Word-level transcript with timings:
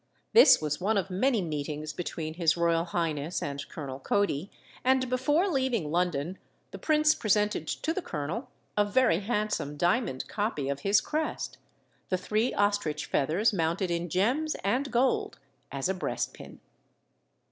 This 0.33 0.59
was 0.59 0.81
one 0.81 0.97
of 0.97 1.11
many 1.11 1.43
meetings 1.43 1.93
between 1.93 2.33
his 2.33 2.57
royal 2.57 2.85
highness 2.85 3.39
and 3.43 3.69
Colonel 3.69 3.99
Cody, 3.99 4.49
and 4.83 5.07
before 5.07 5.47
leaving 5.47 5.91
London 5.91 6.39
the 6.71 6.79
prince 6.79 7.13
presented 7.13 7.67
to 7.67 7.93
the 7.93 8.01
colonel 8.01 8.49
a 8.75 8.83
very 8.83 9.19
handsome 9.19 9.77
diamond 9.77 10.27
copy 10.27 10.69
of 10.69 10.79
his 10.79 11.01
crest 11.01 11.59
the 12.09 12.17
three 12.17 12.51
ostrich 12.55 13.05
feathers 13.05 13.53
mounted 13.53 13.91
in 13.91 14.09
gems 14.09 14.55
and 14.63 14.89
gold 14.89 15.37
as 15.71 15.87
a 15.87 15.93
breastpin. 15.93 16.61